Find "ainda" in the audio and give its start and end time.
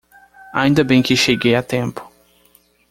0.51-0.83